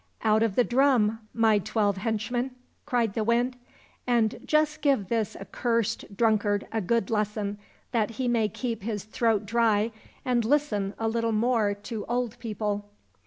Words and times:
Out 0.23 0.41
of 0.41 0.55
the 0.55 0.63
drum, 0.63 1.19
my 1.31 1.59
twelve 1.59 1.97
henchmen!" 1.97 2.55
cried 2.87 3.13
the 3.13 3.23
Wind," 3.23 3.55
and 4.17 4.39
just 4.43 4.81
give 4.81 5.09
this 5.09 5.35
accursed 5.35 6.17
drunkard 6.17 6.65
a 6.71 6.81
good 6.81 7.11
lesson 7.11 7.59
that 7.91 8.09
he 8.09 8.27
may 8.27 8.49
keep 8.49 8.81
his 8.81 9.03
throat 9.03 9.45
dry 9.45 9.91
and 10.25 10.43
listen 10.43 10.95
a 10.97 11.07
little 11.07 11.33
more 11.33 11.75
to 11.75 12.03
old 12.07 12.39
people 12.39 12.89